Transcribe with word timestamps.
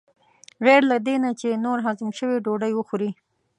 غیر 0.65 0.81
له 0.91 0.97
دې 1.05 1.15
نه 1.23 1.31
چې 1.39 1.61
نور 1.65 1.77
هضم 1.85 2.09
شوي 2.19 2.37
ډوډۍ 2.45 2.71
وخورې. 2.75 3.09